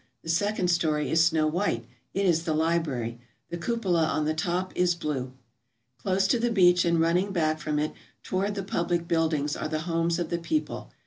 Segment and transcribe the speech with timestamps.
[0.23, 3.19] The second story is snow white; it is the library.
[3.51, 5.31] The cupola on the top is blue.
[5.99, 7.93] Close to the beach and running back from it
[8.23, 10.91] toward the public buildings are the homes of tlhe people.